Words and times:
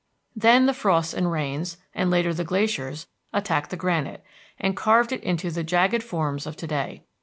Then 0.35 0.65
the 0.65 0.73
frosts 0.73 1.13
and 1.13 1.31
rains, 1.31 1.77
and 1.93 2.09
later 2.09 2.33
the 2.33 2.43
glaciers, 2.43 3.05
attacked 3.31 3.69
the 3.69 3.77
granite, 3.77 4.23
and 4.57 4.75
carved 4.75 5.11
it 5.11 5.21
into 5.21 5.51
the 5.51 5.63
jagged 5.63 6.01
forms 6.01 6.47
of 6.47 6.55
to 6.57 6.65
day. 6.65 7.03